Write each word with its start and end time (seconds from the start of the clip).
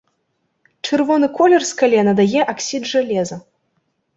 Чырвоны 0.87 1.27
колер 1.39 1.67
скале 1.73 1.99
надае 2.09 2.41
аксід 2.55 2.83
жалеза. 2.93 3.37